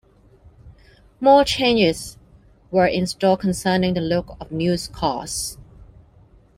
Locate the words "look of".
4.01-4.49